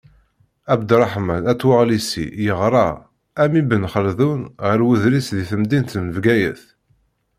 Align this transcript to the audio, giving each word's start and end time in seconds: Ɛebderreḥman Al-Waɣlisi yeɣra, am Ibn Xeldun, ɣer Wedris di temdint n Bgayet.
Ɛebderreḥman 0.71 1.43
Al-Waɣlisi 1.51 2.25
yeɣra, 2.45 2.87
am 3.43 3.53
Ibn 3.61 3.83
Xeldun, 3.93 4.41
ɣer 4.65 4.79
Wedris 4.87 5.27
di 5.35 5.43
temdint 5.49 5.91
n 6.03 6.05
Bgayet. 6.15 6.61